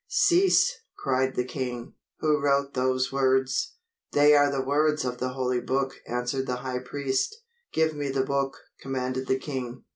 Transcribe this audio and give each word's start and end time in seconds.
"Cease!" 0.07 0.79
cried 0.97 1.35
the 1.35 1.43
king. 1.43 1.93
"Who 2.21 2.39
wrote 2.41 2.73
those 2.73 3.11
words?" 3.11 3.75
"They 4.13 4.33
are 4.33 4.49
the 4.49 4.63
words 4.65 5.05
of 5.05 5.19
the 5.19 5.33
Holy 5.33 5.61
Book," 5.61 5.97
answered 6.07 6.47
the 6.47 6.55
high 6.65 6.79
priest. 6.79 7.35
"Give 7.71 7.93
me 7.93 8.09
the 8.09 8.25
book," 8.25 8.57
commanded 8.81 9.27
the 9.27 9.37
king. 9.37 9.83